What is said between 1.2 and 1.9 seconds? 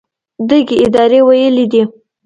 ویلي دي